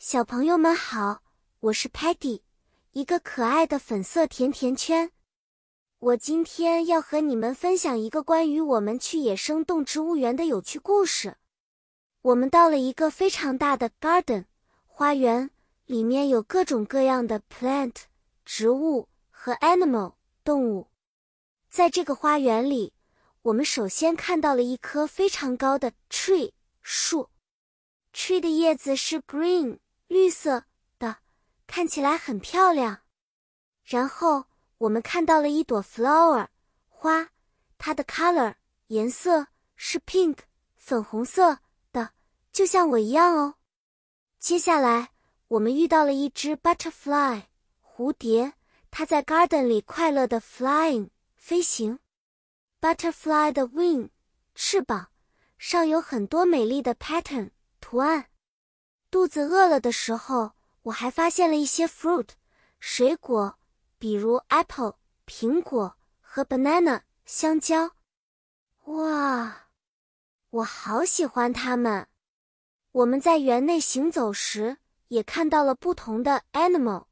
[0.00, 1.24] 小朋友们好，
[1.58, 2.42] 我是 Patty，
[2.92, 5.10] 一个可爱的粉色甜甜圈。
[5.98, 11.36] 我今天要和你们分享一个关于我们去野生动植物园的有趣故事。
[12.22, 14.44] 我们到了一个非常大的 garden
[14.86, 15.50] 花园，
[15.86, 17.96] 里面有各种各样的 plant
[18.44, 20.86] 植物和 animal 动物。
[21.68, 22.92] 在这个花园里，
[23.42, 26.52] 我们首先看到了一棵非常高的 tree
[26.82, 27.30] 树
[28.14, 29.80] ，tree 的叶子是 green。
[30.08, 30.64] 绿色
[30.98, 31.18] 的，
[31.66, 33.02] 看起来很漂亮。
[33.84, 34.46] 然后
[34.78, 36.48] 我们看到了一朵 flower
[36.86, 37.30] 花，
[37.76, 38.54] 它的 color
[38.88, 40.38] 颜色是 pink
[40.76, 41.58] 粉红色
[41.92, 42.12] 的，
[42.52, 43.54] 就像我一样哦。
[44.38, 45.10] 接下来
[45.48, 47.42] 我们遇到了一只 butterfly
[47.82, 48.54] 蝴蝶，
[48.90, 51.98] 它在 garden 里快乐的 flying 飞行。
[52.80, 54.08] butterfly 的 wing
[54.54, 55.08] 翅膀
[55.58, 57.50] 上有很多美丽的 pattern
[57.80, 58.30] 图案。
[59.10, 62.28] 肚子饿了的时候，我还发现了一些 fruit
[62.78, 63.58] 水果，
[63.98, 67.92] 比如 apple 苹果和 banana 香蕉。
[68.84, 69.68] 哇，
[70.50, 72.06] 我好喜欢它们！
[72.92, 74.76] 我们在园内行走时，
[75.08, 77.06] 也看到了不同的 animal。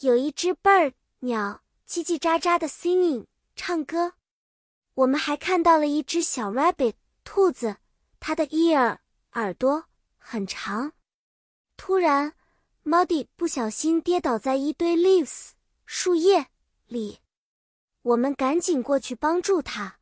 [0.00, 4.14] 有一只 bird 鸟叽叽喳喳的 singing 唱歌。
[4.94, 7.78] 我们还看到了一只小 rabbit 兔子，
[8.20, 8.98] 它的 ear
[9.32, 9.86] 耳朵
[10.16, 10.92] 很长。
[11.82, 12.34] 突然
[12.84, 15.52] ，Muddy 不小心跌倒在一堆 leaves
[15.86, 16.48] 树叶
[16.86, 17.20] 里，
[18.02, 19.98] 我们赶紧过去帮助他。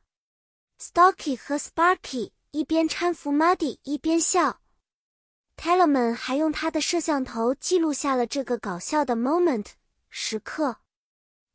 [0.80, 4.60] Stocky 和 Sparky 一边搀扶 Muddy 一边笑。
[5.56, 9.66] Tellerman 还用他的摄像头记录下了这个搞笑的 moment
[10.10, 10.78] 时刻。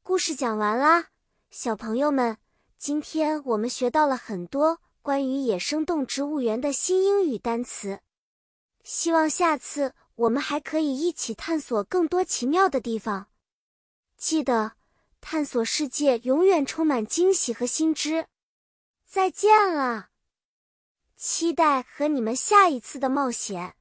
[0.03, 1.07] 故事讲完啦，
[1.49, 2.37] 小朋友们，
[2.77, 7.99] 今天我们学到了很多关于野生动植物园的新英语单词，
[8.85, 9.93] 希望下次。
[10.15, 13.27] 我们还可以一起探索更多奇妙的地方。
[14.17, 14.73] 记得，
[15.19, 18.27] 探索世界永远充满惊喜和新知。
[19.05, 20.09] 再见了，
[21.15, 23.75] 期待和你们下一次的冒险。